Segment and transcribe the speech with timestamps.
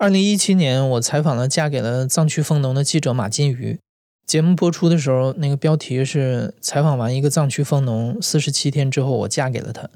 [0.00, 3.78] 二零一七年，我采访了嫁给了藏区丰农的记者马金鱼。
[4.26, 9.90] 节目播出的时候，那个标题是采访完一个藏区丰农，四十七天之后，我嫁给了他。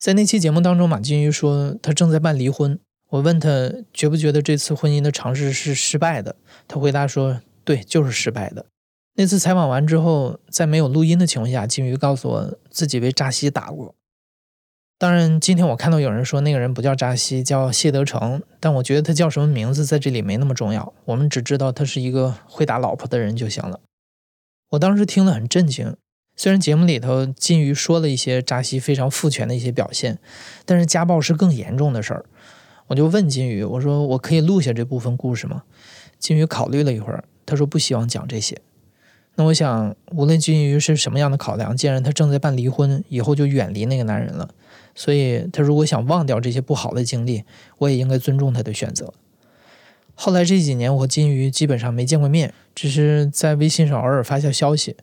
[0.00, 2.76] 在那期节目当中，马金鱼说他正在办离婚。
[3.10, 6.34] 我问他觉不觉得这次婚姻的尝试是失败的，
[6.66, 8.66] 他回答说：“对，就是失败的。”
[9.14, 13.94] 那次采访完之后，在没有录音的情况下，金鱼告诉我自己被扎西打过。
[15.02, 23.80] 当然，今天我看到有人说那个人不叫扎西，叫谢德成，但我觉得他叫什么名字在这里没那么重要，我们只知道他是一个会打老婆的人就行了。
[24.70, 25.96] 我当时听了很震惊，
[26.36, 30.20] 虽然节目里头金鱼说了一些扎西非常父权的一些表现，
[30.64, 32.24] 但是家暴是更严重的事儿。
[32.86, 35.64] 我就问金鱼，我说我可以录下这部分故事吗？
[36.20, 38.56] 金鱼考虑了一会儿，他说不希望讲这些。
[39.34, 44.50] 那我想，无论金鱼是什么样的考量，既然他正在办离婚，以后就远离那个男人了。
[44.94, 47.44] 所以，他如果想忘掉这些不好的经历，
[47.78, 49.12] 我也应该尊重他的选择。
[50.14, 54.96] 后来这几年，我和金鱼基本上没见过面，只是在微信上偶尔发下消息。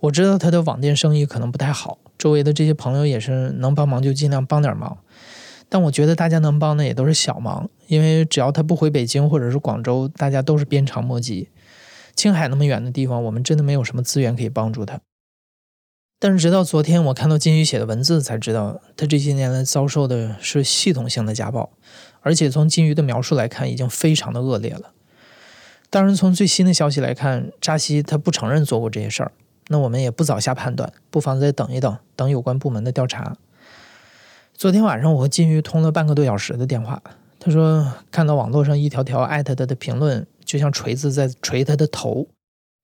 [0.00, 4.98] 我知道他的网店生意可能不太好，周围的这些朋友也是能帮忙就尽量帮点忙。
[5.68, 11.48] 但我觉得大家能帮的也都是小忙，因为只要他不回北京或者是广州，大家都是鞭长莫及。
[12.14, 15.00] 青海那么远的地方，我们真的没有什么资源可以帮助他。
[16.20, 21.70] 但是直到昨天，我看到金鱼写的文字，才知道他这些年来遭受的是系统性的家暴，
[22.22, 24.92] 而且从金鱼的描述来看，已经非常的恶劣了。
[25.90, 29.30] 当然，从最新的消息来看，扎西他不承认做过这些事儿，
[29.68, 33.36] 那我们也不早下判断，不妨再等一等，等有关部门的调查。
[34.54, 37.00] 昨天晚上，我和金鱼通了半个多小时的电话，
[37.38, 42.26] 他说看到网络上一条条艾特他的评论，就像锤子在锤他的头。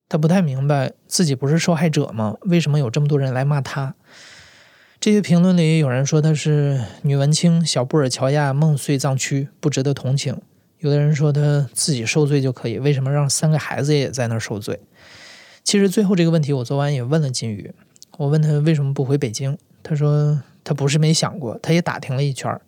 [0.08, 2.36] 他不太明白自己不是受害者吗？
[2.42, 3.94] 为什么有这么多人来骂他？
[5.00, 10.36] 这些评论里有人说他是女文青，小布尔乔亚梦碎藏区，不值得同情；
[10.78, 14.80] 有的人说他自己受罪就可以，为什么让三个孩子也在那儿受罪？
[15.62, 17.72] 其实最后这个问题，我昨晚也问了金鱼，
[18.18, 22.58] 我问他为什么不回北京，他说他不是没想过，他也打听了一圈。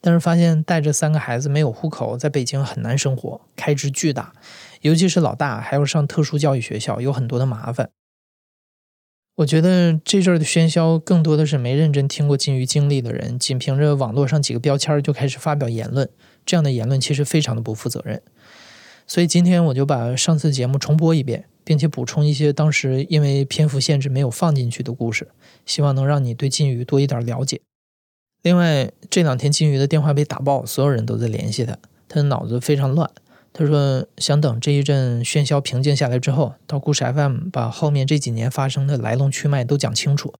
[0.00, 4.32] 但是发现带着三个孩子没有户口，在北京很难生活，开支巨大，
[4.80, 7.90] 尤其是老大还要上特殊教育学校，有很多的麻烦。
[9.36, 16.08] 我觉得这阵儿的喧嚣更多的是没认真听过金鱼经历的人，仅凭着网络上几个标签就开始发表言论，
[16.44, 18.22] 这样的言论其实非常的不负责任。
[19.06, 25.28] 所以今天我就把上次节目重播一遍，并且补充一些当时因为篇幅限制没有放进去的故事，
[25.64, 27.60] 希望能让你对金鱼多一点了解。
[28.42, 33.10] 另外，这两天金鱼的电话被打爆，所有人都在联系他，他的脑子非常乱。
[33.52, 40.32] 他说想等这一阵喧嚣平静下来之后，到故事 FM 把后面这几年发生的来龙去脉都讲清楚。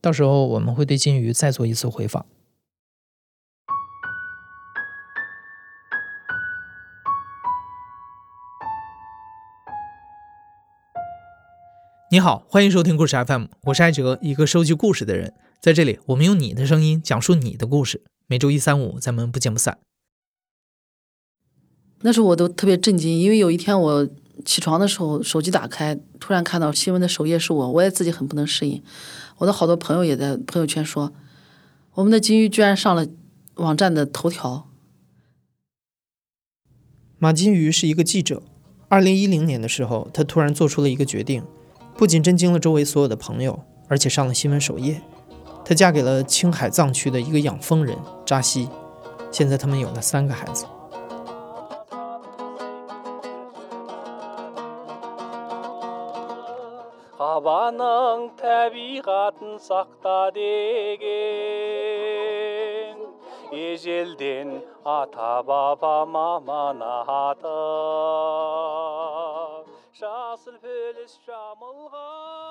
[0.00, 2.24] 到时候我们会对金鱼再做一次回访。
[12.10, 15.34] 你好，欢迎收听故事 FM，我是艾哲，一个收集故事的人。
[15.60, 18.04] 在这里，我们用你的声音讲述你的故事。
[18.28, 19.78] 每周一、三、五，咱们不见不散。
[22.06, 24.06] 那时候我都特别震惊，因为有一天我
[24.44, 28.82] 起床的时候，手机打开，突然看到新闻的首页是我，我也自己很不能适应。
[29.38, 31.14] 我的好多朋友也在朋友圈说，
[31.94, 33.06] 我们的金鱼居然上了
[33.54, 34.68] 网站的头条。
[37.18, 38.42] 马金鱼是一个记者。
[38.88, 41.42] 二零一零年的时候，他突然做出了一个决定，
[41.96, 45.00] 不仅震惊了周围所有的朋友，而且上了新闻首页。
[45.64, 48.68] 她嫁给了青海藏区的一个养蜂人扎西，
[49.32, 50.66] 现在他们有了三个孩子。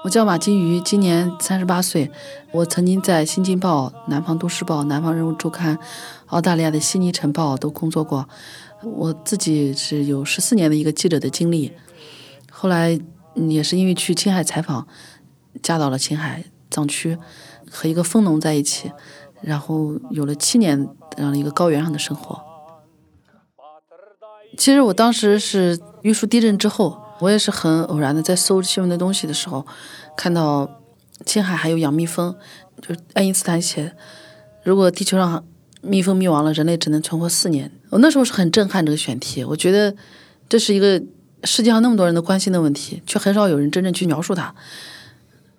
[0.04, 2.12] 我叫马金鱼，今年三十八岁。
[2.52, 5.80] 我曾经在《新京报》、南方都市报、南方人物周刊、
[6.28, 8.28] 澳大利亚的悉尼晨报都工作过。
[8.82, 11.72] 我自己是有十四年的一个记者的经历。
[12.52, 13.00] 后来
[13.36, 14.88] 也是因为去青海采访，
[15.62, 17.18] 嫁到了青海藏区，
[17.70, 18.92] 和一个蜂农在一起，
[19.42, 22.42] 然后有了七年这样的一个高原上的生活。
[24.58, 27.02] 其实我当时是玉树地震之后。
[27.20, 29.66] 我也是很偶然的，在搜新闻的东西的时候，
[30.18, 30.82] 看到
[31.26, 32.36] 青海还有养蜜蜂，
[32.82, 33.96] 就是爱因斯坦写，
[34.64, 35.46] 如果地球上
[35.82, 37.72] 蜜蜂灭亡了，人类只能存活四年。
[37.92, 39.96] 我那时候是很震撼这个选题，我觉得
[40.50, 41.02] 这是一个
[41.44, 44.56] 世界上那么多人都关心的问题，却很少有人真正去描述它。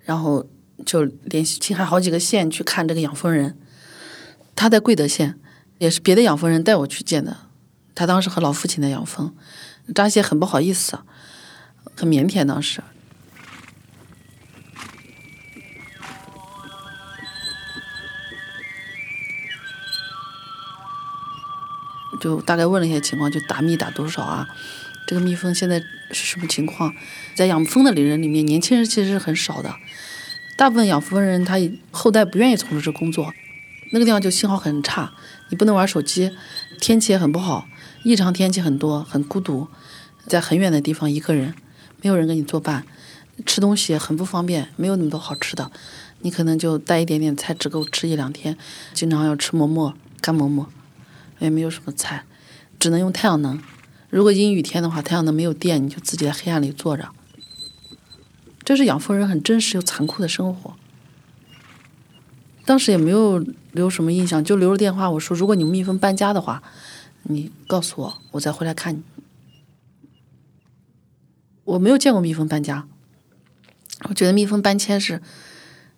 [0.05, 0.47] 然后
[0.85, 3.57] 就联系青海好几个县去看这个养蜂人，
[4.55, 5.39] 他在贵德县，
[5.79, 7.37] 也是别的养蜂人带我去见的。
[7.95, 9.35] 他当时和老父亲在养蜂，
[9.95, 10.99] 扎西很不好意思，
[11.97, 12.45] 很腼腆。
[12.45, 12.83] 当时，
[22.21, 24.49] 就大概问了一些情况，就打蜜打多少啊？
[25.07, 25.81] 这个蜜蜂现在
[26.13, 26.95] 是什么情况？
[27.35, 29.75] 在养蜂的人里面，年轻人其实是很少的，
[30.57, 31.57] 大部分养蜂人他
[31.91, 33.33] 后代不愿意从事这工作。
[33.91, 35.13] 那个地方就信号很差，
[35.51, 36.33] 你不能玩手机，
[36.81, 37.69] 天气也很不好，
[38.03, 39.69] 异常天气很多，很孤独，
[40.27, 41.55] 在很远的地方一个人，
[42.01, 42.85] 没有人跟你作伴，
[43.45, 45.71] 吃东西很不方便，没有那么多好吃的，
[46.23, 48.57] 你可能就带一点点菜，只够吃一两天，
[48.95, 50.67] 经常要吃馍馍、干馍馍，
[51.39, 52.25] 也没有什么菜，
[52.81, 53.61] 只能用太阳能。
[54.15, 57.09] 如果阴雨天的话，太阳能没有电，你就自己在黑暗里坐着。
[58.63, 60.77] 这是养蜂人很真实又残酷的生活。
[62.65, 65.11] 当时也没有留什么印象，就留了电话。
[65.11, 66.63] 我说，如果你蜜蜂搬家的话，
[67.25, 69.03] 你告诉我，我再回来看你。
[71.65, 72.87] 我没有见过蜜蜂搬家，
[74.05, 75.21] 我觉得蜜蜂搬迁是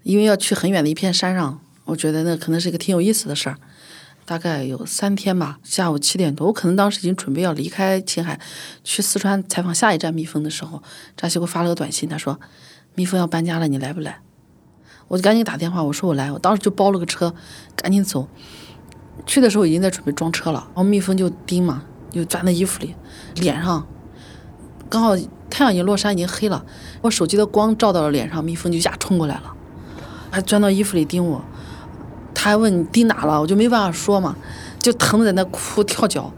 [0.05, 3.59] 因为要去很远的一片山上，我觉得那可能是一个挺有意思的事儿。
[4.27, 8.41] 大概有三天吧，下午七点多，我可能当时已经准备要离开青海，
[8.83, 10.83] 去四川采访下一站蜜蜂的时候，
[11.17, 12.41] 扎西给我发了个短信，他说
[12.97, 14.19] 蜜蜂要搬家了，你来不来？
[15.07, 17.33] 我就赶紧打电话，我说我来，我当时就包了个车，
[17.77, 18.29] 赶紧走。
[19.25, 22.97] 去的时候已经在准备装车了，然后蜜蜂就叮嘛，就钻在衣服里，
[23.37, 23.87] 脸上
[24.91, 25.17] 刚好
[25.49, 26.67] 太阳已经落山，已经黑了，
[27.03, 29.55] 我手机的光照到了脸上，蜜蜂就一下冲过来了，
[30.33, 31.45] 还钻到衣服里叮我。
[32.47, 34.37] 他还问你叮哪了，我就没办法说嘛，
[34.79, 36.33] 就疼的在那哭跳脚。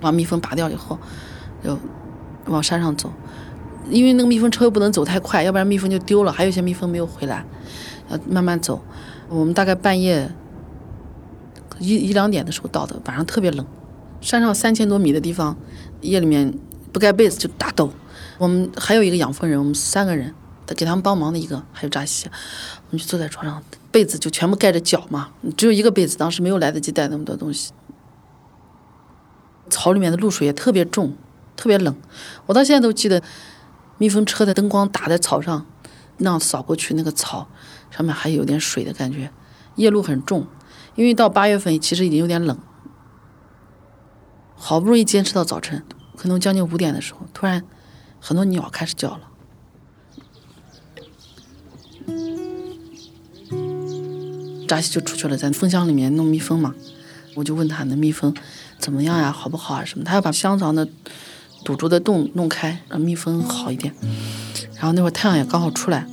[0.00, 0.96] 把蜜蜂拔掉以后，
[1.64, 1.76] 就
[2.46, 3.12] 往山上走。
[3.90, 6.30] 因为那个蜜蜂车又不能走太快，要不然蜜蜂就丢了。
[6.30, 7.44] 还有一些蜜蜂没有回来，
[8.08, 8.84] 要慢慢走。
[9.28, 10.30] 我们大概半夜
[11.80, 13.66] 一一两点的时候到的，晚上特别冷。
[14.20, 15.56] 山上三千多米的地方，
[16.02, 16.56] 夜里面
[16.92, 17.90] 不盖被子就打抖。
[18.38, 20.32] 我们还有一个养蜂人，我们三个人，
[20.64, 23.60] 他给他们帮忙的一个，还有扎西，我们就坐在床上，
[23.94, 27.72] 被子就全部盖着脚嘛，只有一个被子，当时没有来得及带那么多东西。
[29.70, 31.16] 草里面的露水也特别重，
[31.54, 31.94] 特别冷。
[32.46, 33.22] 我到现在都记得。
[33.96, 35.64] 蜜蜂车的灯光打在草上，
[36.16, 37.46] 那样扫过去，那个草
[37.92, 39.30] 上面还有点水的感觉，
[39.76, 40.48] 夜路很重。
[40.96, 42.58] 因为到八月份其实已经有点冷，
[44.56, 45.84] 好不容易坚持到早晨，
[46.16, 47.62] 可能将近五点的时候，突然
[48.20, 49.28] 很多鸟开始叫了。
[54.66, 56.74] 扎西就出去了，在蜂箱里面弄蜜蜂嘛。
[57.34, 58.34] 我就问他那蜜蜂
[58.78, 60.04] 怎么样呀，好不好啊什么？
[60.04, 60.88] 他要把香肠的。
[61.64, 63.94] 堵住的洞弄开，让蜜蜂好一点。
[64.74, 66.06] 然后那会儿太阳也刚好出来，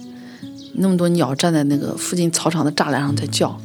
[0.76, 3.60] 那么多鸟站在那个附近草场的栅栏上在叫，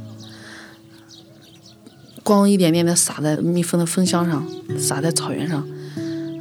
[2.24, 4.44] 光一点点的洒在蜜蜂的蜂箱上，
[4.76, 5.64] 洒在草原上。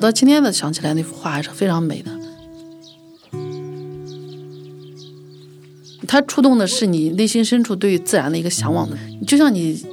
[0.02, 2.12] 到今天的想起来，那幅画还是非常美的。
[6.16, 8.98] 它触动的是你内心深处对于自然的一个向往的，
[9.28, 9.86] 就像你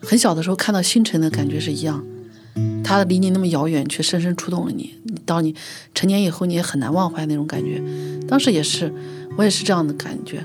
[0.00, 2.04] 很小的时候看到星辰的感觉是一样。
[2.82, 4.94] 它离你那么遥远，却深深触动了你。
[5.24, 5.54] 到你
[5.94, 7.80] 成年以后，你也很难忘怀那种感觉。
[8.26, 8.92] 当时也是，
[9.36, 10.44] 我也是这样的感觉。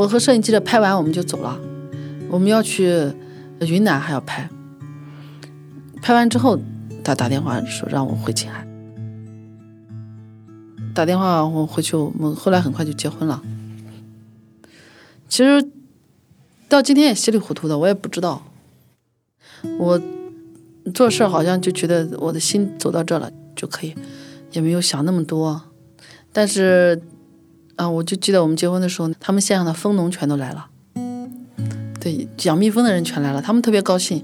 [0.00, 1.60] 我和摄影记者拍完，我们就走了。
[2.30, 3.12] 我们要去。
[3.60, 4.48] 云南还要拍，
[6.00, 6.58] 拍完之后，
[7.04, 8.66] 他打电话说让我回青海。
[10.94, 13.42] 打电话我回去，我们后来很快就结婚了。
[15.28, 15.68] 其实
[16.70, 18.42] 到今天也稀里糊涂的，我也不知道。
[19.78, 20.00] 我
[20.94, 23.94] 做事好像就觉得我的心走到这了就可以，
[24.52, 25.60] 也没有想那么多。
[26.32, 27.02] 但是
[27.80, 30.66] 啊，我就记得我们结婚的时候，他们县上的蜂农全都来了。
[31.98, 34.22] 对，养蜜蜂的人全来了，他们特别高兴，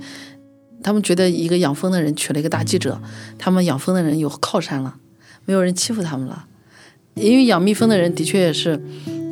[0.83, 3.01] 他们觉得一个养蜂的人娶了一个大记者，
[3.39, 4.97] 他们养蜂的人有靠山了，
[5.47, 6.45] 没有人欺负他们了。
[7.15, 8.79] 因为养蜜蜂的人的确也是，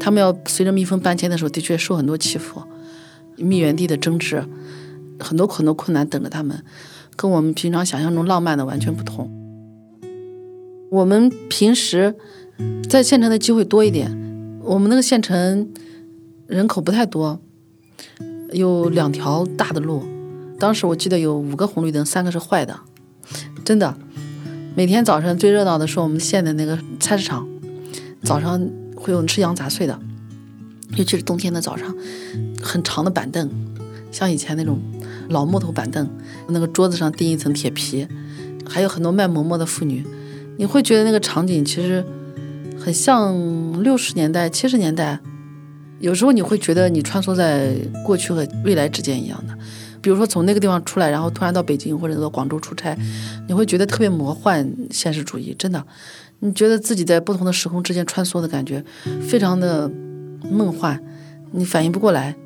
[0.00, 2.62] 他们要随着蜜蜂搬迁的时候，的确受很多欺负，
[3.36, 4.42] 蜜源地的争执，
[5.20, 6.64] 很多很多困难等着他们，
[7.14, 9.30] 跟我们平常想象中浪漫的完全不同。
[10.90, 12.14] 我们平时
[12.88, 14.10] 在县城的机会多一点，
[14.62, 15.72] 我们那个县城
[16.46, 17.40] 人口不太多。
[18.52, 20.04] 有两条大的路，
[20.60, 22.78] 当时我记得有五个红绿灯，三个是坏的，
[23.64, 23.96] 真的。
[24.76, 27.48] 每天早晨最热闹的是我们县的那个菜市场，
[28.22, 29.98] 早上会有吃羊杂碎的，
[30.96, 31.92] 尤其是冬天的早上，
[32.62, 33.50] 很长的板凳，
[34.12, 34.80] 像以前那种
[35.28, 36.08] 老木头板凳，
[36.48, 38.06] 那个桌子上钉一层铁皮，
[38.68, 40.04] 还有很多卖馍馍的妇女，
[40.58, 42.04] 你会觉得那个场景其实
[42.84, 45.18] 很像六十年代、七十年代。
[46.00, 47.74] 有时候你会觉得你穿梭在
[48.04, 49.56] 过去和未来之间一样的。
[50.02, 52.94] 比如说从那个地方出来，然后突然到北京或者到广州出差，
[53.48, 55.82] 你会觉得特别魔幻现实主义，真的，
[56.40, 58.84] 你觉得自己在不同的时空之间穿梭的感觉，
[59.26, 59.90] 非常的
[60.50, 61.02] 梦幻，
[61.52, 62.36] 你反应不过来。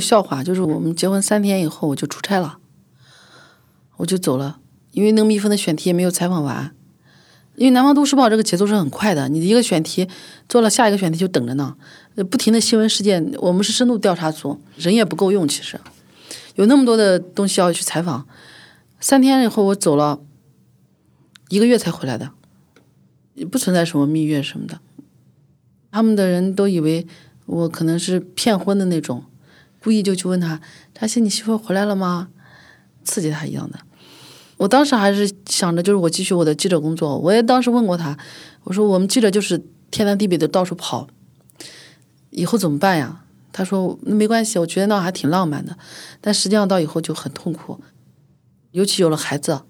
[0.00, 2.58] 笑话，就是我们结婚三天以后我就出差了，
[3.98, 4.58] 我就走了，
[4.92, 6.74] 因为那个蜜蜂的选题也没有采访完。
[7.56, 10.08] 因为南方都市报这个节奏是很快的，你的一个选题
[10.48, 11.76] 做了，下一个选题就等着呢，
[12.30, 13.34] 不停的新闻事件。
[13.38, 15.78] 我们是深度调查组，人也不够用，其实
[16.54, 18.26] 有那么多的东西要去采访。
[18.98, 20.20] 三天以后我走了，
[21.50, 22.30] 一个月才回来的，
[23.34, 24.80] 也不存在什么蜜月什么的。
[25.90, 27.06] 他们的人都以为
[27.44, 29.24] 我可能是骗婚的那种。
[29.82, 30.60] 故意就去问他
[30.94, 32.28] ：“扎西，你媳妇回来了吗？”
[33.02, 33.80] 刺激他一样的。
[34.58, 37.18] 我当时还是想着，就是我继续我的记者工作。
[37.18, 38.18] 我也当时问过他，
[38.64, 41.08] 我说：“我们记者就是天南地北的到处跑，
[42.28, 45.78] 以后怎么办呀？”他说：“那没关系，我觉得那还挺浪漫的。
[46.20, 47.80] 但实际上到以后就很痛苦，
[48.72, 49.62] 尤其有了孩子。”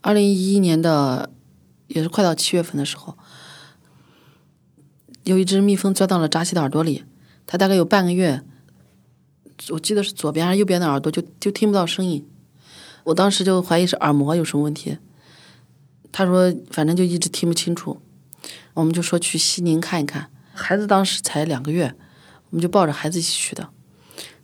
[0.00, 1.30] 二零一一年的。
[1.88, 3.18] 也是快到七月份的时候，
[5.24, 7.04] 有一只蜜蜂钻到了扎西的耳朵里，
[7.46, 8.42] 它大概有半个月，
[9.70, 12.26] 我记得是左边还是右边的耳朵就就听不到声音，
[13.04, 14.98] 我当时就怀疑是耳膜有什么问题。
[16.10, 18.00] 他说反正就一直听不清楚，
[18.74, 20.30] 我们就说去西宁看一看。
[20.52, 21.94] 孩子当时才两个月，
[22.50, 23.68] 我们就抱着孩子一起去的，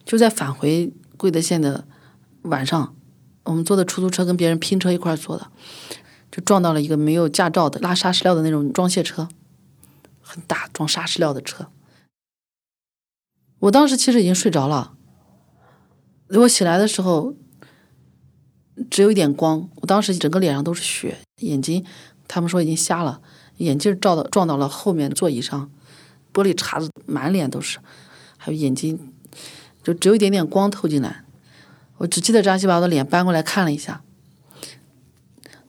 [0.05, 1.87] 就在返回贵德县的
[2.43, 2.95] 晚上，
[3.45, 5.51] 我们坐的出租车跟别人拼车一块儿坐的。
[6.35, 9.29] 就撞到了一个没有驾照的拉砂石料的那种装卸车，
[10.21, 11.69] 很大装砂石料的车。
[13.61, 14.97] 我当时其实已经睡着了，
[16.31, 17.37] 我醒来的时候
[18.91, 21.87] 只有一点光，我当时整个脸上都是血，眼睛
[22.27, 23.21] 他们说已经瞎了，
[23.59, 25.71] 眼镜照到撞到了后面座椅上，
[26.33, 27.79] 玻璃碴子满脸都是，
[28.37, 29.13] 还有眼睛
[29.85, 31.25] 就只有一点点光透进来，
[31.99, 34.03] 我只记得张希把我的脸搬过来看了一下。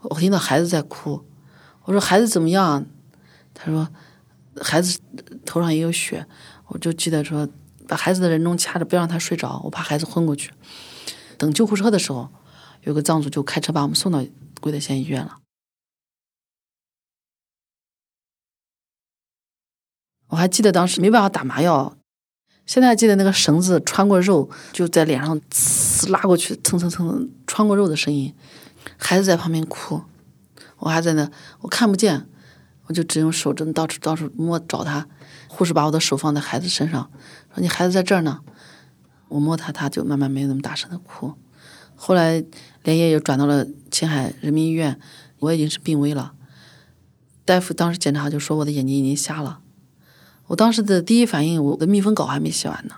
[0.10, 1.26] 我听到孩子在哭，
[1.84, 2.86] 我说孩子怎么样？
[3.54, 3.88] 他说
[4.62, 5.00] 孩子
[5.46, 6.26] 头上也有血。
[6.68, 7.48] 我就记得说
[7.88, 10.52] 把孩子的人中掐着，不让他睡着，我怕孩子昏过去。
[11.38, 12.30] 等救护车的时候，
[12.84, 14.26] 有个藏族就开车把我们送到
[14.62, 15.38] 贵德县医院了。
[20.30, 21.96] 我还记得当时没办法打麻药，
[22.66, 28.34] 现在还记得那个绳子穿过肉就在脸上呲拉过去，蹭蹭蹭穿过肉的声音。
[28.98, 30.02] 孩子在旁边哭，
[30.78, 31.30] 我还在那，
[31.62, 32.28] 我看不见，
[32.86, 35.08] 我就只用手真到处到处摸找他。
[35.48, 37.10] 护士把我的手放在孩子身上，
[37.54, 38.42] 说：“你孩子在这儿呢。”
[39.30, 41.34] 我摸他，他就慢慢没有那么大声的哭。
[41.96, 42.44] 后来
[42.84, 45.00] 连夜又转到了青海人民医院，
[45.40, 46.34] 我已经是病危了。
[47.44, 49.60] 大夫当时检查就说我的眼睛已经瞎了。
[50.48, 52.96] 我当时的第一反应，我的密封稿还没写完呢。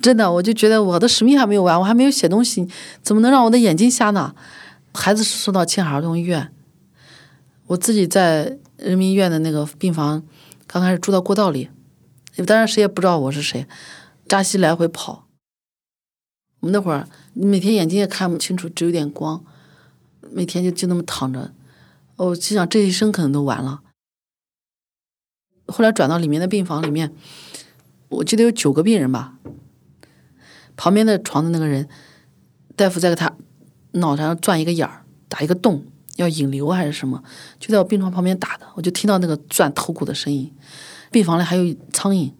[0.00, 2.68] 真的，我就觉得我的使命还没有完，我还没有写东西，
[3.02, 4.34] 怎么能让我的眼睛瞎呢？
[4.94, 6.52] 孩子送到青海儿童医院，
[7.66, 10.22] 我自己在人民医院的那个病房，
[10.66, 11.68] 刚开始住到过道里，
[12.46, 13.66] 当然谁也不知道我是谁，
[14.26, 15.26] 扎西来回跑。
[16.60, 19.44] 我们那会儿每天眼睛也看不清楚，只有点光，
[20.32, 21.52] 每天就就那么躺着，
[22.16, 23.82] 我心想这一生可能都完了。
[25.66, 27.12] 后来转到里面的病房里面，
[28.08, 29.34] 我记得有九个病人吧。
[30.78, 31.88] 旁边的床的那个人，
[32.76, 33.36] 大夫在给他
[33.92, 35.84] 脑袋上钻一个眼儿，打一个洞，
[36.16, 37.22] 要引流还是什么？
[37.58, 40.54] 就在我病床旁边打的，我就听到那个钻头骨的声音。
[41.10, 42.32] 病房里还有苍蝇。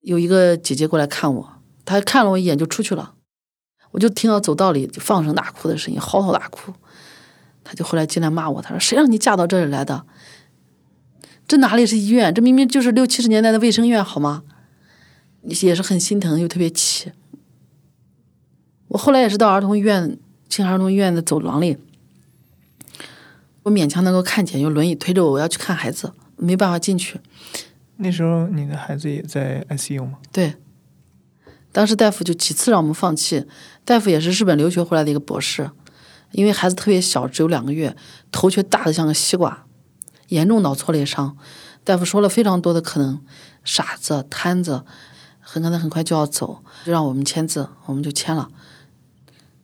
[0.00, 1.52] 有一个姐姐过来看我，
[1.84, 3.16] 她看了我一眼就出去了。
[3.90, 6.72] 我就听到走道里就放声大哭的声音，嚎啕大哭。
[7.64, 10.06] 她就后来进来骂我，她说：“谁让你嫁到这里来的？
[11.48, 12.32] 这哪里是医院？
[12.32, 14.44] 这明明就是六七十年代的卫生院，好吗？”
[15.42, 17.12] 也是很心疼，又特别气。
[18.88, 20.18] 我后来也是到儿童医院，
[20.48, 21.76] 青海儿童医院的走廊里，
[23.64, 27.20] 我勉强能够看见，用轮椅推着我，我要去看孩子，没办法进去。
[27.96, 30.18] 那时候你的孩子也在 ICU 吗？
[30.32, 30.54] 对，
[31.72, 33.44] 当时大夫就几次让我们放弃。
[33.84, 35.70] 大夫也是日本留学回来的一个博士，
[36.32, 37.96] 因为孩子特别小，只有两个月，
[38.30, 39.66] 头却大的像个西瓜，
[40.28, 41.36] 严重脑挫裂伤。
[41.84, 43.20] 大夫说了非常多的可能，
[43.64, 44.84] 傻子、瘫子，
[45.50, 48.50] 很可能很快就要走，就让我们签字，我们就签了。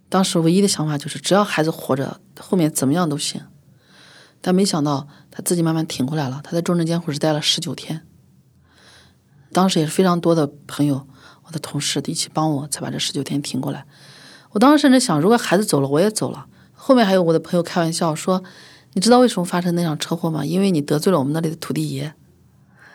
[0.09, 3.43] 当时唯一的想法就是，只要孩子活着，后面怎么样都行。
[4.41, 6.41] 但没想到他自己慢慢挺过来了。
[6.43, 8.07] 他在重症监护室待了十九天。
[9.53, 11.07] 当时也是非常多的朋友，
[11.43, 13.85] 我的同事一起帮我，才把这十九天挺过来。
[14.53, 16.47] 我当时甚至想，如果孩子走了，我也走了。
[16.73, 18.43] 后面还有我的朋友开玩笑说
[18.95, 20.47] ：“你知道为什么发生那场车祸吗？
[20.47, 22.15] 因为你得罪了我们那里的土地爷。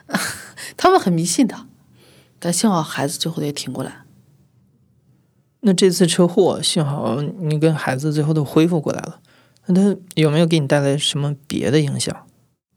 [0.76, 1.68] ”他们很迷信的，
[2.40, 4.04] 但幸好孩子最后也挺过来。
[5.62, 9.20] 那这次车祸，幸好你跟孩子最后都恢复过来了。
[9.66, 12.16] 那他有没有给你带来什么别的影响？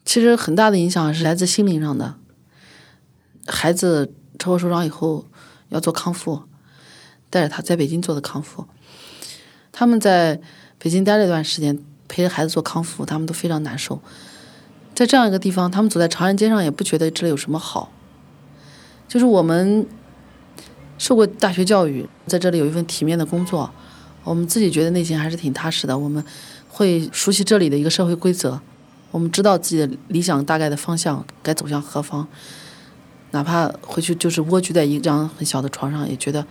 [0.05, 2.17] 其实很大的影响是来自心灵上的。
[3.47, 5.27] 孩子车祸受伤以后
[5.69, 6.43] 要做康复，
[7.31, 8.67] 带着他在北京做的康复。
[9.71, 10.41] 他们在
[10.79, 11.79] 北京待了一段时间，
[12.09, 14.03] 陪着孩子做康复，他们都非常难受。
[14.93, 17.93] 在这样一个地方，他们走在长安街上也不觉得这里有什么好。
[19.13, 19.87] 就是我们
[20.97, 23.71] 受过大学教育，在这里有一份体面的工作，
[24.25, 25.99] 我们自己觉得内心还是挺踏实的。
[25.99, 26.25] 我们
[26.71, 28.59] 会熟悉这里的一个社会规则，
[29.11, 32.27] 我们知道自己的理想大概的方向该走向何方。
[33.33, 36.47] 哪怕回去就是蜗居在一张很小的床上，也觉得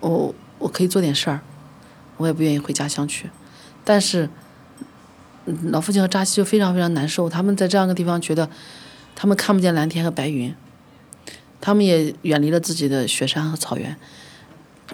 [0.00, 1.40] 我我可以做点事儿，
[2.16, 3.30] 我也不愿意回家乡去。
[3.84, 4.28] 但是
[5.66, 8.50] 老父亲和扎西就非常非常难受，他们在这样一个地方觉得
[9.14, 10.52] 他们看不见蓝天和白云，
[11.64, 13.96] 他们也远离了自己的雪山和草原，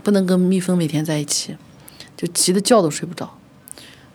[0.04, 1.56] 不能跟蜜蜂每天在一起，
[2.16, 3.36] 就急得觉都睡不着。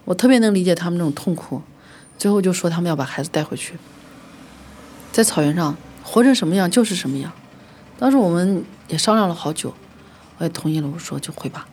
[0.05, 1.61] 我特别能理解他们那种痛苦，
[2.17, 3.73] 最后就说他们要把孩子带回去，
[5.11, 5.75] 在草原上。
[6.01, 7.29] 活成什么样就是什么样。
[7.97, 9.73] 当时我们也商量了好久，
[10.37, 10.87] 我也同意了。
[10.87, 11.67] 我说就回吧。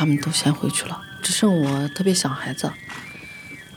[0.00, 2.72] 他们都先回去了，只剩我特别想孩子，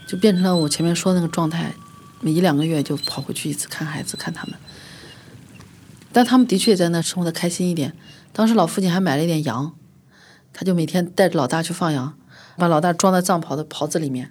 [0.06, 1.74] 就变成了我前面说的那个状态，
[2.22, 4.54] 每一两个月就跑回去一次看孩子，看他们。
[6.14, 7.94] 但他们的确在那生活的开心一点。
[8.32, 9.74] 当时老父亲还买了一点羊，
[10.54, 12.16] 他就每天带着老大去放羊，
[12.56, 14.30] 把老大装在藏袍的袍子里面。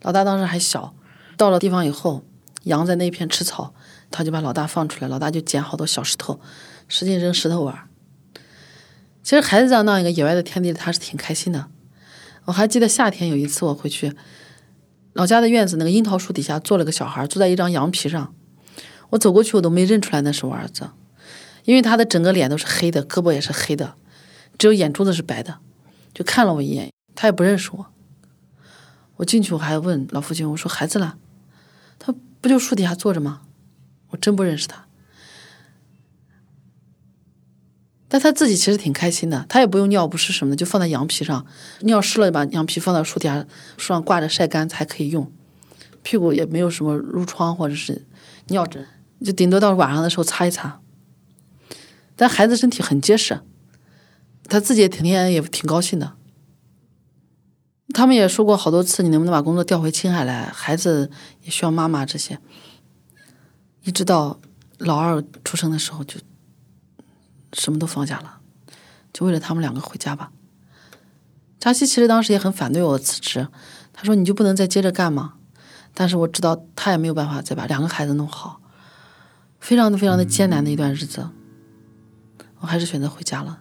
[0.00, 0.94] 老大当时还小，
[1.36, 2.24] 到了地方以后，
[2.62, 3.74] 羊在那片吃草，
[4.10, 6.40] 他就把老大放出来，老大就捡好多小石头，
[6.88, 7.78] 使劲扔石头玩。
[9.26, 11.66] 其实孩子在那一个野外的天地，他是挺开心的。
[12.44, 14.12] 我还记得夏天有一次我回去，
[15.14, 18.32] 老家的院子那个樱桃树底下坐了个小孩，坐在一张羊皮上。
[19.10, 20.90] 我走过去，我都没认出来那是我儿子，
[21.64, 23.96] 因为他的整个脸都是黑的，胳膊也是黑的，
[24.56, 25.58] 只有眼珠子是白的。
[26.14, 27.86] 就看了我一眼，他也不认识我。
[29.16, 31.14] 我进去我还问老父亲，我说孩子呢？
[31.98, 33.40] 他不就树底下坐着吗？
[34.10, 34.85] 我真不认识他。
[38.08, 41.44] 但他自己其实挺开心的，他也不用尿不湿什么的，就放在羊皮上，
[41.80, 43.44] 尿湿了把羊皮放到树底下，
[43.76, 45.32] 树上挂着晒干才可以用。
[46.04, 48.06] 屁股也没有什么褥疮或者是
[48.46, 48.86] 尿疹，
[49.24, 50.80] 就顶多到晚上的时候擦一擦。
[52.14, 53.40] 但孩子身体很结实，
[54.44, 56.12] 他自己也天天也挺高兴的。
[57.92, 60.44] 他们也说过好多次，你能不能把工作调回青海来？
[60.44, 61.10] 孩子
[61.42, 62.38] 也需要妈妈这些。
[63.82, 64.38] 一直到
[64.78, 66.20] 老二出生的时候就。
[67.52, 68.40] 什么都放下了，
[69.12, 70.32] 就为了他们两个回家吧。
[71.58, 73.48] 扎西其实当时也很反对我辞职，
[73.92, 75.34] 他说：“你就不能再接着干吗？”
[75.94, 78.60] 但是我知道他也没有办法再把两个孩子弄好，
[79.58, 81.30] 非常的非常的艰难的一段日子，
[82.60, 83.60] 我还是选择回家了。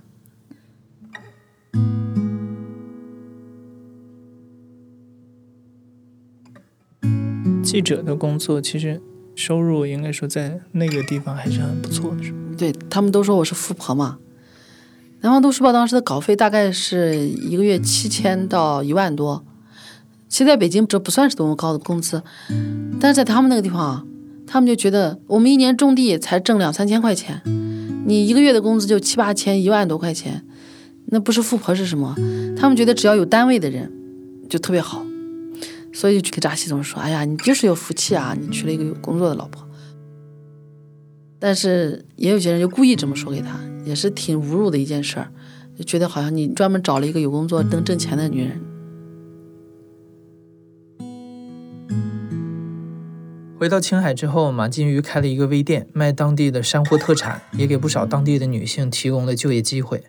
[7.64, 9.02] 记者的工作其实
[9.36, 12.45] 收入应该说在那个地方还是很不错的，是吧？
[12.58, 14.18] 对他们都说我是富婆嘛。
[15.22, 19.44] 南方都市报当时的稿费大概是一个月七千到一万多，
[20.30, 22.22] 其实在北京这不算是多么高的工资，
[23.00, 24.04] 但是在他们那个地方啊，
[24.46, 27.42] 他们就觉得我们一年种地才挣两三千块钱，
[28.06, 30.46] 你一个月的工资就七八千一万多块钱，
[31.08, 32.14] 那不是富婆是什么？
[32.56, 33.92] 他们觉得只要有单位的人
[34.48, 35.04] 就特别好，
[35.92, 39.65] 所以就给扎西总说：“哎呀，你就是有福气啊，你娶了一个有工作的老婆。”
[41.40, 45.32] 但是也有些人就故意这么说给他，也是挺侮辱的一件事儿，
[45.78, 48.62] 就觉得好像你专门找了一个有工作能挣钱的女人。
[53.58, 60.04] 回到青海之后，马金鱼开了一个微店，卖当地的山货特产，也给不少当地的女性提供了就业机会。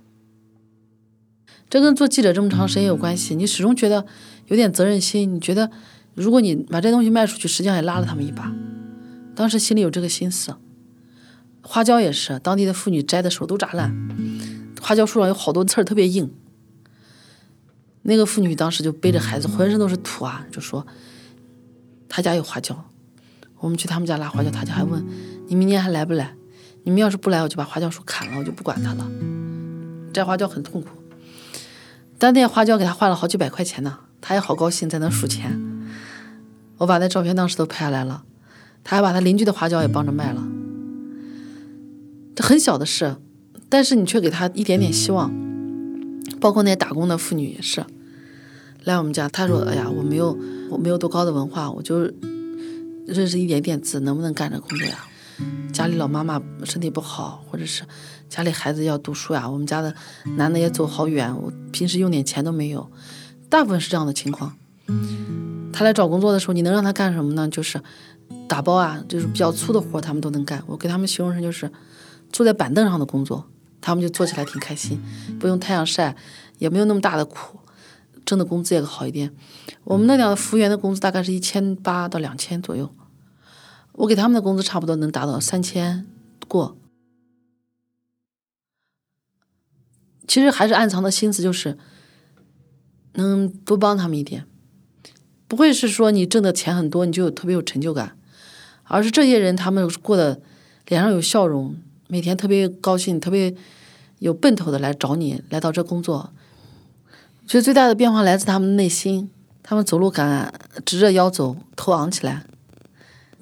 [1.70, 4.04] 这跟做记者这么长时间有关系，你始终觉得
[4.46, 5.34] 有点责任心。
[5.34, 5.70] 你觉得，
[6.14, 8.52] 如果你把这东西卖出去，实际上也拉了他们一把。
[9.34, 10.54] 当时心里有这个心思。
[11.66, 13.92] 花椒也是，当地的妇女摘的手都扎烂，
[14.80, 16.32] 花椒树上有好多刺儿，特别硬。
[18.02, 20.86] 那个妇女当时就背着孩子，浑身都是土啊，就说
[22.08, 22.84] 他家有花椒。
[23.58, 25.04] 我们去他们家拉花椒，他家还问
[25.48, 26.34] 你明年还来不来？
[26.84, 29.10] 你们要是不来，我就把花椒树砍了，我就不管它了。
[30.12, 30.88] 摘花椒很痛苦，
[32.16, 35.60] 但那花椒给他换了好几百块钱呢，他也好高兴，在那数钱。
[36.78, 38.22] 我把那照片当时都拍下来了，
[38.84, 40.46] 他还把他邻居的花椒也帮着卖了。
[42.36, 43.16] 这很小的事，
[43.68, 45.34] 但是你却给他一点点希望。
[46.40, 47.84] 包括那些打工的妇女也是，
[48.84, 50.38] 来我们家，他说：“哎呀，我没有，
[50.70, 52.08] 我没有多高的文化，我就。”
[53.06, 55.06] 认识一点点字，能不能干这工作呀？
[55.72, 57.84] 家里老妈妈身体不好，或者是
[58.28, 59.48] 家里孩子要读书呀。
[59.48, 59.94] 我们家的
[60.36, 62.90] 男的也走好远，我平时用点钱都没有，
[63.48, 64.56] 大部分是这样的情况。
[65.72, 67.48] 他来找工作的时候，你能让他干什么呢？
[67.48, 67.80] 就是
[68.48, 70.60] 打包啊，就是比较粗的活，他们都能干。
[70.66, 71.70] 我给他们形容成就是
[72.36, 73.48] 坐在板凳上的工作，
[73.80, 75.00] 他们就做起来挺开心，
[75.40, 76.14] 不用太阳晒，
[76.58, 77.60] 也没有那么大的苦。
[78.26, 79.34] 挣的工资也好一点，
[79.84, 82.94] 我们那点服务员的工资大概是一千八到两千左右，
[83.92, 86.06] 我给他们的工资差不多能达到三千
[86.46, 86.76] 过。
[90.28, 91.78] 其实还是暗藏的心思就是
[93.14, 94.44] 能多帮他们一点，
[95.48, 98.18] 不会是说你挣的钱很多你就有特别有成就感，
[98.82, 100.42] 而是这些人他们过的
[100.86, 101.76] 脸上有笑容，
[102.08, 103.54] 每天特别高兴，特别
[104.18, 106.32] 有奔头的来找你，来到这工作。
[107.46, 109.30] 其实最大的变化来自他们内心，
[109.62, 110.52] 他们走路敢
[110.84, 112.44] 直着腰走，头昂起来，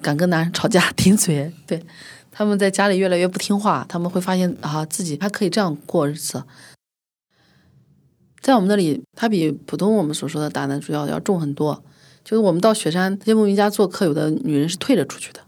[0.01, 1.51] 敢跟男人吵架 顶嘴。
[1.65, 1.83] 对，
[2.31, 6.43] 他们在家里越来越不听话，他们会发现啊，自己还可以这样过日子。
[8.41, 11.83] 在我们那里，他比普通我们所说的大男主要要重很多。
[12.23, 15.39] 就是我们到雪山这些牧民家做客，有的女人是退着出去的，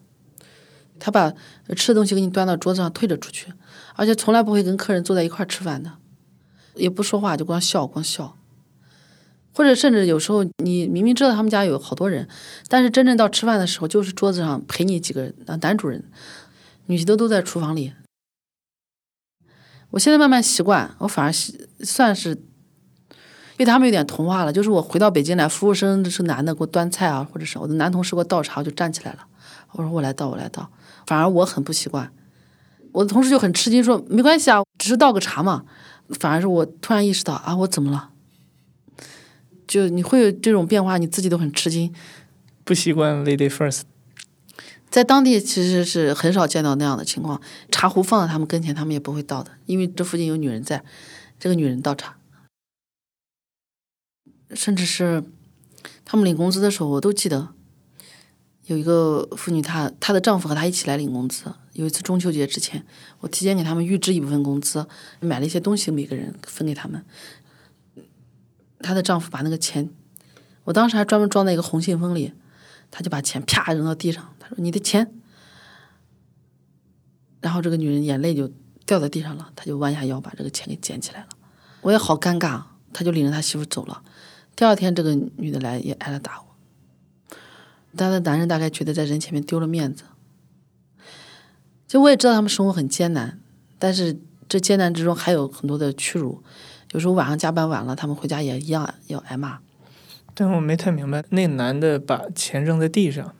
[0.99, 1.31] 他把
[1.75, 3.51] 吃的东西给你端到桌子上，退着出去，
[3.95, 5.91] 而且从来不会跟客人坐在一块吃饭的，
[6.75, 8.37] 也不说话，就光笑，光笑。
[9.53, 12.27] 或者甚至有时候，你明明知道他们家有好多人，
[12.67, 16.03] 但是真正到吃饭的时候，就是桌子上陪你几个人，男主人、
[16.85, 17.93] 女的都在厨房里。
[19.89, 21.31] 我现在慢慢习惯，我反而
[21.83, 22.37] 算是
[23.55, 24.53] 被他们有点同化了。
[24.53, 29.25] 就是我回到北京来，服务生是男的给我端菜啊，或者是我的男同事给我倒茶，我就站起来了。
[29.71, 30.69] 我说我来倒，我来倒。
[31.07, 32.13] 反而我很不习惯，
[32.91, 35.65] 我的同事就很吃惊，说没关系啊，只是倒个茶嘛。
[36.19, 38.11] 反而是我突然意识到啊，我怎么了？
[39.67, 41.93] 就你会有这种变化，你自己都很吃惊，
[42.63, 43.81] 不习惯 lady first。
[44.89, 50.81] 在当地其实是很少见到那样的情况，茶壶放在他们跟前，他们也不会倒的，因为这附近有女人在，
[51.37, 52.15] 这个女人倒茶。
[54.53, 55.25] 甚至是
[56.05, 57.49] 他们领工资的时候，我都记得
[58.67, 61.53] 有一个妇女，她她的丈夫和她一起来领工资。
[61.73, 62.85] 有一次中秋节之前，
[63.19, 64.85] 我提前给他们预支一部分工资，
[65.19, 67.03] 买了一些东西，每个人分给他们。
[68.79, 69.89] 她的丈夫把那个钱，
[70.65, 72.33] 我当时还专门装在一个红信封里，
[72.91, 75.13] 他就把钱啪扔到地上，他说：“你的钱。”
[77.41, 78.51] 然后这个女人眼泪就
[78.85, 81.27] 掉在地上了，他就弯下腰把这个钱给捡起来了。
[81.81, 84.03] 我也好尴尬，他就领着他媳妇走了。
[84.55, 86.41] 第二天这个女的来也挨了打，
[87.97, 90.03] 他的男人大概觉得在人前面丢了面子。
[91.87, 93.39] 就我也知道他们生活很艰难，
[93.79, 96.43] 但是这艰难之中还有很多的屈辱。
[96.91, 99.59] 有时候晚上加班晚了，他们回家也一样要挨骂。
[100.33, 103.33] 但我没太明白，那男的把钱扔在地上，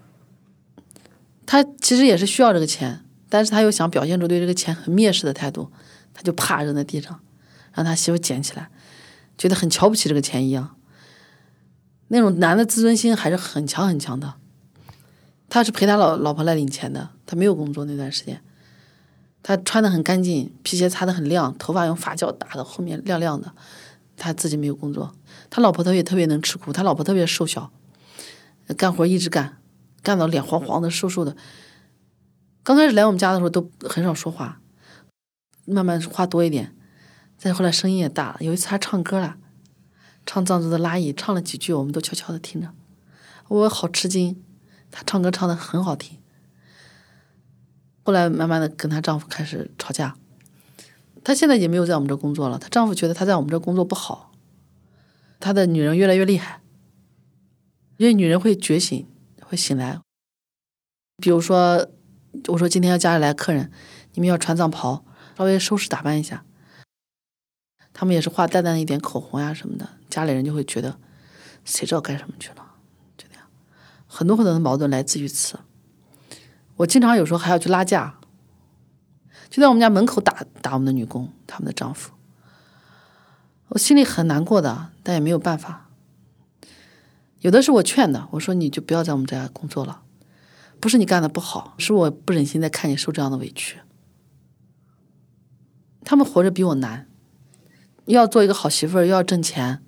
[1.46, 5.72] 他其实也是需要这个钱，但是他又想表现出对这个钱很蔑视的态度，
[6.14, 7.20] 他就啪扔在地上，
[7.74, 8.70] 让他媳妇捡起来，
[9.38, 10.76] 觉得很瞧不起这个钱一样。
[12.08, 14.36] 那种男的自尊心还是很强很强的。
[15.50, 18.42] 他是陪他老老婆来领钱的，他没有工作那段时间。
[19.44, 23.54] 他穿的很干净，皮鞋擦的很亮，头发用发胶打的后面亮亮的。
[24.18, 25.14] 他自己没有工作，
[25.50, 27.72] 他老婆特别特别能吃苦，他老婆特别瘦小，
[28.76, 29.58] 干活一直干，
[30.02, 31.38] 干到脸黄黄的、瘦瘦的。
[32.64, 34.60] 刚开始来我们家的时候都很少说话，
[35.66, 36.76] 慢慢话多一点。
[37.38, 39.38] 再后来声音也大，有一次他唱歌了，
[40.26, 42.74] 唱藏族的拉伊，唱了几句，我们都悄悄的听着。
[43.48, 44.44] 我好吃惊，
[44.98, 46.18] 她唱歌唱的很好听。
[48.02, 50.16] 后来慢慢的跟她丈夫开始吵架，
[51.24, 52.58] 她现在也没有在我们这工作了。
[52.58, 54.32] 她丈夫觉得她在我们这工作不好，
[55.40, 56.62] 她的女人越来越厉害，
[57.98, 59.08] 因为女人会觉醒，
[59.44, 60.00] 会醒来。
[61.18, 61.90] 比如说，
[62.48, 63.72] 我说今天要家里来客人，
[64.14, 65.06] 你们要穿藏袍，
[65.38, 66.44] 稍微收拾打扮一下。
[67.94, 71.00] 他们也是画淡淡的一点口红呀什么的，家里人就会觉得，
[71.64, 72.67] 谁知道干什么去了，
[74.18, 75.60] 很多很多的矛盾来自于此。
[76.78, 78.18] 我经常有时候还要去拉架，
[79.48, 82.14] 就在我们家门口打打我们的女工，他们的丈夫。
[83.68, 85.92] 我心里很难过的，但也没有办法。
[87.42, 90.02] 有的是我劝的，我说你就不要在我们家工作了，
[90.80, 93.82] 不是你干的不好，是我不忍心再看你受这样的委屈。
[96.04, 97.08] 他们活着比我难，
[98.06, 99.84] 要做一个好媳妇儿，又要挣钱。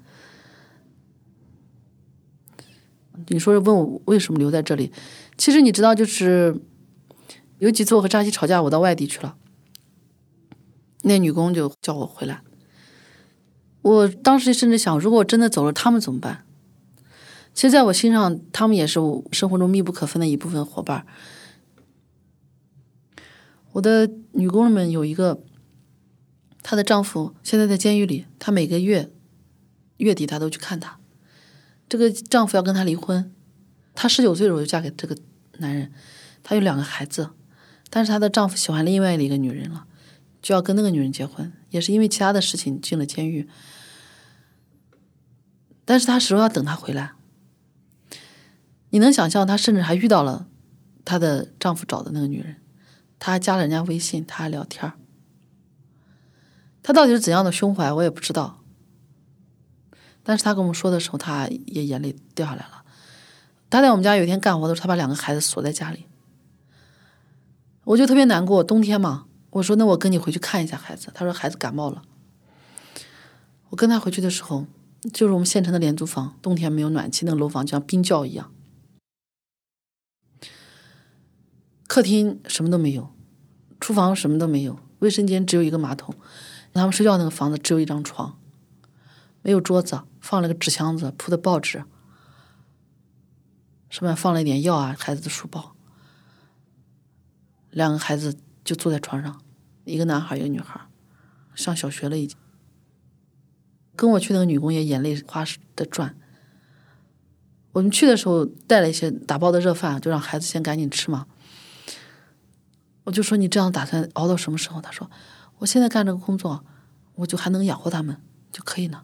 [3.29, 4.91] 你说问我为什么留在这里？
[5.37, 6.59] 其实你知道，就是
[7.59, 9.35] 有几次我和扎西吵架，我到外地去了，
[11.03, 12.41] 那女工就叫我回来。
[13.81, 16.45] 我当时甚至想，如果我真的走了，他们怎么办？
[17.53, 21.05] 其实，在我心上，他们也是我生活中密不可分的一部分伙伴。
[23.73, 25.41] 我的女工人们有一个，
[26.61, 29.11] 她的丈夫现在在监狱里，她每个月
[29.97, 30.98] 月底她都去看他。
[31.89, 33.33] 这个丈夫要跟她离婚，
[33.95, 35.17] 她十九岁的时候就嫁给这个
[35.57, 35.91] 男人，
[36.43, 37.31] 她有两个孩子，
[37.89, 39.87] 但是她的丈夫喜欢另外的一个女人了，
[40.41, 43.49] 就要跟那个女人结婚，也是因为其他的事情进了监狱。
[45.83, 47.13] 但是她始终要等他回来。
[48.91, 50.47] 你能想象，她甚至还遇到了
[51.03, 52.57] 她的丈夫找的那个女人，
[53.17, 54.93] 她还加了人家微信，她还聊天儿。
[56.83, 58.58] 她到底是怎样的胸怀，我也不知道。
[60.29, 62.83] 但是他跟我们说的时候，他也眼泪掉下来了。
[63.67, 66.05] 他在我们家有一天干活的时候，他把两个孩子锁在家里，
[67.83, 68.63] 我就特别难过。
[68.63, 71.09] 冬天嘛，我说那我跟你回去看一下孩子。
[71.15, 72.03] 他说孩子感冒了。
[73.69, 74.67] 我跟他回去的时候。
[75.13, 78.51] 就是我们县城的廉租房，冬天没有暖气，那个楼房就像冰窖一样。
[81.87, 83.09] 客厅什么都没有，
[83.79, 86.13] 厨房什么都没有，卫生间只有一个马桶。
[86.73, 88.37] 他们睡觉那个房子只有一张床，
[89.41, 91.83] 没有桌子，放了个纸箱子，铺的报纸，
[93.89, 95.75] 上面放了一点药啊，孩子的书包。
[97.71, 99.41] 两个孩子就坐在床上，
[99.85, 100.81] 一个男孩，一个女孩，
[101.53, 102.37] 上小学了已经。
[103.95, 105.43] 跟我去那个女工也眼泪花
[105.75, 106.15] 的转。
[107.73, 111.27] 我们去的时候带了一些打包的热饭，就让孩子先赶紧吃嘛。
[113.03, 114.81] 我就说你这样打算熬到什么时候？
[114.81, 115.09] 他说
[115.59, 116.63] 我现在干这个工作，
[117.15, 119.03] 我就还能养活他们就可以了。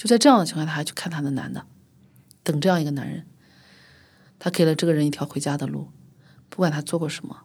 [0.00, 1.66] 就在这样的情况下，他还去看他的男的，
[2.42, 3.26] 等这样一个男人。
[4.38, 5.90] 他给了这个人一条回家的路，
[6.48, 7.42] 不管他做过什么。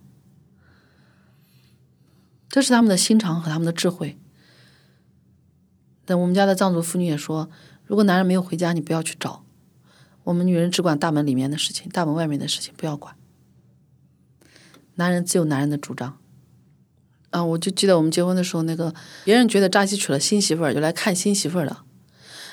[2.48, 4.18] 这是他们的心肠和他们的智慧。
[6.06, 7.50] 但我们家的藏族妇女也说，
[7.84, 9.44] 如果男人没有回家，你不要去找。
[10.24, 13.18] 我们女人只管大门里面的事情，大门外面的事情不要管。
[14.94, 16.18] 男人自有男人的主张。
[17.32, 21.82] 啊，我就记得我们结婚的时候，那个别人觉得扎西娶了新媳妇儿，就来看新媳妇儿的。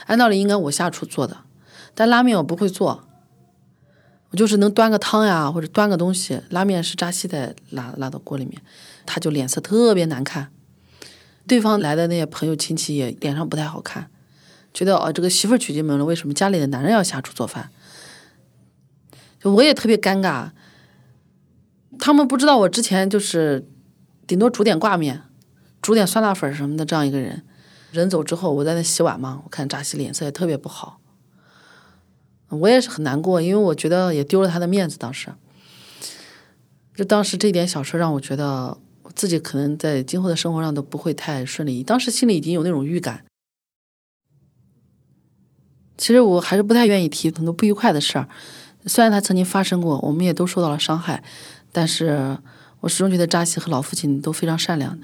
[0.06, 1.38] 按道理应该我下厨做的，
[1.94, 3.04] 但拉面我不会做，
[4.30, 6.40] 我就是能端个汤呀，或者端个东西。
[6.50, 8.60] 拉面是扎西在拉拉到锅里面，
[9.06, 10.50] 他就脸色特别难看。
[11.46, 14.08] 对方来的那些朋友亲戚也脸上不太好看，
[14.72, 17.70] 觉得哦，这个媳妇娶进门了，为什么家里的男人要下厨做饭？
[19.40, 20.50] 就我也特别尴尬。
[21.98, 23.68] 他们不知道我之前就是
[24.26, 25.22] 顶多煮点挂面，
[25.80, 27.44] 煮点酸辣粉什么的这样一个人。
[27.92, 31.00] 人走之后，我在那洗碗嘛，我看扎西脸色也特别不好，
[32.48, 34.98] 我也是很难过，因为我觉得也丢了他的面子。
[34.98, 35.32] 当时，
[36.96, 38.78] 就当时这点小事让我觉得。
[39.14, 43.26] 自己可能在今后的生活上都不会太顺利，当时心里已经有那种预感。
[45.98, 48.26] 其实我还是不太愿意提很多不愉快的事儿，
[48.86, 51.22] 虽然它曾经发生过，我们也都受到了伤害，
[51.70, 52.38] 但是
[52.80, 54.98] 我始终觉得扎西和老父亲都非常善良，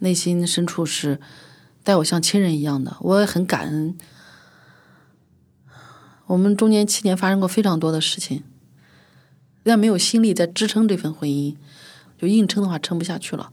[0.00, 1.18] 内心深处是
[1.84, 3.96] 待我像亲人一样的，我也很感恩。
[6.26, 8.42] 我们中间七年发生过非常多的事情，
[9.62, 11.54] 但没有心力在支撑这份婚姻。
[12.16, 13.52] 就硬撑的话，撑不下去了。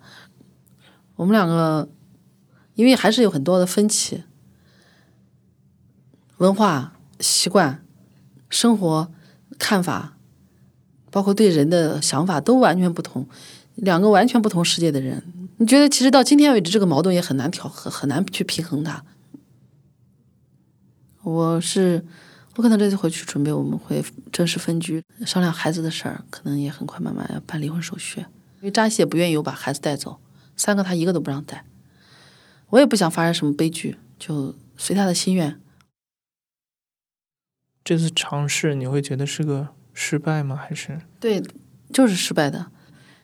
[1.16, 1.90] 我们两个，
[2.76, 4.24] 因为还是有很多的分歧，
[6.38, 7.84] 文化习惯、
[8.50, 9.12] 生活
[9.60, 10.16] 看法，
[11.10, 13.28] 包括对人的想法都完全不同。
[13.76, 19.06] 两个完全不同世界的人，你觉得其实到今天为止，这个矛盾也很难调和，很难去平衡它。
[21.22, 22.04] 我是，
[22.56, 28.22] 我可能这次回去准备，我们会正式分居，商量孩子的事儿，可能也很快慢慢要办离婚手续。
[28.22, 30.20] 因为扎西也不愿意我把孩子带走，
[30.58, 31.64] 三个他一个都不让带，
[32.70, 35.62] 我也不想发生什么悲剧，就随他的心愿。
[37.84, 40.56] 这次尝试你会觉得是个失败吗？
[40.56, 41.44] 还是对
[41.94, 42.72] 就是失败的。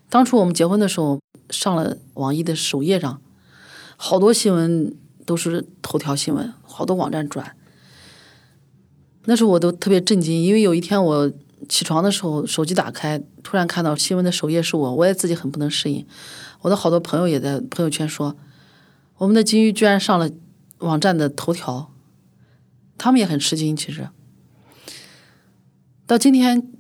[0.10, 3.22] 当初我们结婚的时候，上了网易的首页上，
[3.98, 7.56] 好多新闻都是头条新闻，好多网站转。
[9.26, 11.32] 那时候我都特别震惊，因为有一天我
[11.68, 16.08] 起床的时候，手机打开，突然看到新闻的首页是我，我也自己很不能适应。
[16.62, 18.38] 我的好多朋友也在朋友圈说，
[19.18, 20.30] 我们的金鱼居然上了
[20.78, 21.92] 网站的头条，
[22.98, 23.76] 他们也很吃惊。
[23.76, 24.08] 其实，
[26.06, 26.77] 到今天。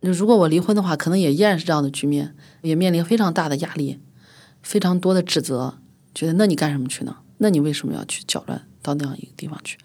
[0.00, 4.00] 如果我离婚的话，可能也依然是这样的局面，也面临非常大的压力，
[4.62, 5.78] 非常多的指责，
[6.14, 7.18] 觉得那你干什么去呢？
[7.38, 9.78] 那你为什么要去搅乱到那样一个地方去？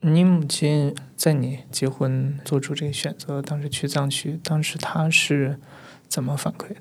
[0.00, 5.60] 你母亲在你结婚做出这个选择，当时去藏区，当时她是
[6.08, 6.76] 怎么反馈的？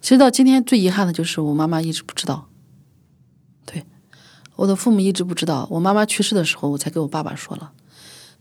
[0.00, 2.48] 其实到今天最遗憾的就是我妈妈一直不知道，
[3.64, 3.84] 对，
[4.56, 5.68] 我的父母一直不知道。
[5.70, 7.72] 我妈妈去世的时候，我才给我爸爸说了。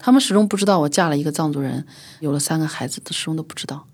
[0.06, 1.88] 他们始终不知道我嫁了一个藏族人，
[2.20, 3.88] 有了三个孩子，始终都不知道。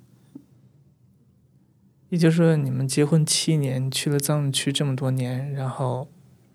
[2.10, 6.10] 也就是说，你们结婚七年，去了藏区这么多年，然后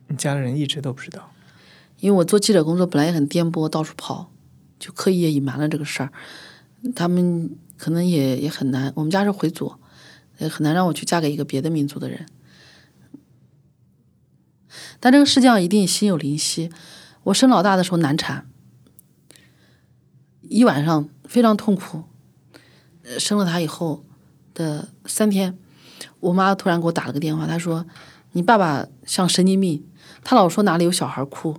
[0.08, 1.30] 你家人一直都不知道。
[2.00, 4.32] 因为我做记者工作本来也很颠簸，到处跑，
[4.80, 6.12] 就刻意也隐瞒了这个事儿。
[6.96, 8.92] 他们可能也也很难。
[8.96, 9.76] 我们家是回族，
[10.38, 12.26] 也很难让我去嫁给一个别的民族的人。
[14.98, 16.72] 但这个世界上一定心有灵犀。
[17.22, 18.50] 我生老大的时候难产。
[20.48, 22.04] 一晚上非常痛苦，
[23.18, 24.04] 生了他以后
[24.52, 25.58] 的三天，
[26.20, 27.86] 我妈突然给我打了个电话，她说
[28.32, 29.86] ：“你爸爸像神经病，
[30.22, 31.58] 他老说哪里有小孩哭。”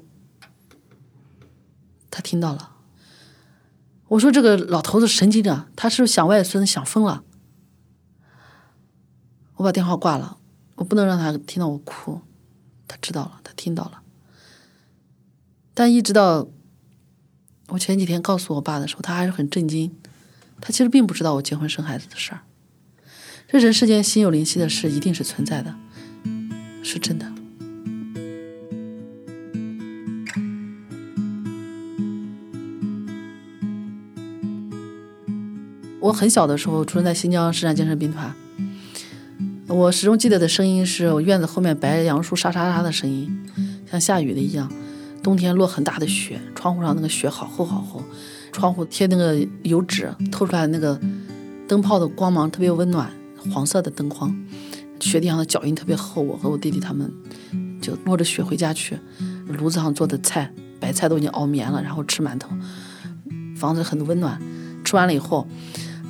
[2.12, 2.72] 他听到了，
[4.08, 7.24] 我说：“这个老头子神经的，他是想外孙想疯了。”
[9.56, 10.38] 我把电话挂了，
[10.76, 12.22] 我不能让他听到我哭，
[12.88, 14.02] 他知道了，他听到了，
[15.74, 16.48] 但一直到。
[17.70, 19.92] 我前几天告诉我爸的时候，他还是很震惊。
[20.62, 22.40] 他其实并不知道我结婚生孩子的事儿。
[23.48, 25.76] 这人世间心有灵犀的事一定是存在的，
[26.82, 27.32] 是真的。
[36.00, 38.34] 我很小的时候出生在新疆市山精神兵团，
[39.68, 43.46] 我始终记得的声音是我院子后面白杨树沙沙沙的声音，
[43.90, 44.72] 像下雨的一样。
[45.26, 48.00] 冬天落很大的雪，窗户上那个雪好厚好厚，
[48.52, 51.02] 窗户贴那个油纸，透出来那个
[51.68, 53.10] 灯泡的光芒特别温暖，
[53.52, 54.40] 黄色的灯光，
[55.00, 56.22] 雪地上的脚印特别厚。
[56.22, 57.12] 我和我弟弟他们
[57.82, 59.00] 就摸着雪回家去，
[59.48, 62.52] 炉子上做的菜，白菜都已经熬绵了，然后吃馒头，
[63.58, 64.40] 房子很温暖。
[64.84, 65.48] 吃完了以后，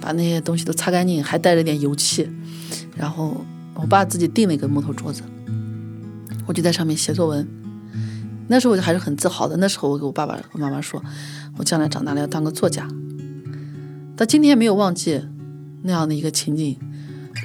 [0.01, 2.29] 把那些东西都擦干净，还带着点油漆，
[2.97, 5.23] 然后我爸自己订了一个木头桌子，
[6.45, 7.64] 我就在上面写作文。
[8.47, 9.57] 那时候我就还是很自豪的。
[9.57, 11.03] 那时候我给我爸爸、我妈妈说，
[11.57, 12.87] 我将来长大了要当个作家。
[14.15, 15.21] 到今天没有忘记
[15.83, 16.77] 那样的一个情景，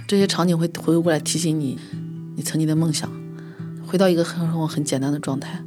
[0.06, 1.78] 这些场景会回过来提醒你，
[2.36, 3.10] 你曾经的梦想，
[3.86, 5.64] 回到一个很很很简单的状态，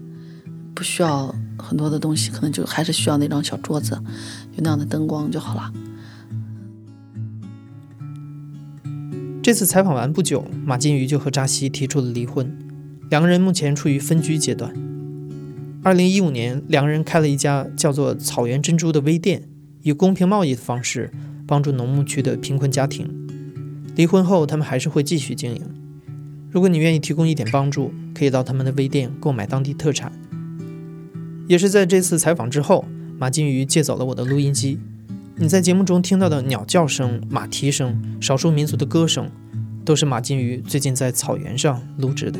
[0.73, 3.99] 不需要很多的东西，可能就还是需要那张小桌子，
[4.53, 5.73] 有那样的灯光就好了。
[9.41, 12.57] 这次采访完不久，马金鱼就和扎西提出了离婚，
[13.09, 14.73] 两个人目前处于分居阶段。
[15.83, 19.43] 二零一五年，两个人开了一家叫做“草原珍珠”的微店，
[19.81, 21.11] 以公平贸易的方式
[21.45, 23.05] 帮助农牧区的贫困家庭。
[23.97, 25.61] 离婚后，他们还是会继续经营。
[26.49, 30.09] 如果你愿意提供一点帮助，可以到他们的微店购买当地特产。
[31.49, 32.85] 也是在这次采访之后，
[33.19, 34.79] 马金鱼借走了我的录音机。
[35.35, 39.29] 你在节目中听到的鸟叫声、马蹄声、少数民族的歌声，
[39.83, 42.39] 都是马金鱼最近在草原上录制的。